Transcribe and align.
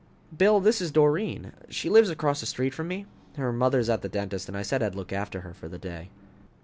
"Bill, 0.35 0.59
this 0.59 0.81
is 0.81 0.89
Doreen. 0.89 1.51
She 1.69 1.87
lives 1.87 2.09
across 2.09 2.39
the 2.39 2.47
street 2.47 2.73
from 2.73 2.87
me. 2.87 3.05
Her 3.37 3.53
mother's 3.53 3.87
at 3.87 4.01
the 4.01 4.09
dentist 4.09 4.47
and 4.47 4.57
I 4.57 4.63
said 4.63 4.81
I'd 4.81 4.95
look 4.95 5.13
after 5.13 5.41
her 5.41 5.53
for 5.53 5.67
the 5.69 5.77
day." 5.77 6.09